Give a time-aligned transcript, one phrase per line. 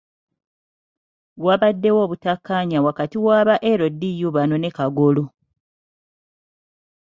[1.45, 5.23] Wabaddewo obutakkanya wakati waba LDU bano ne Kagolo.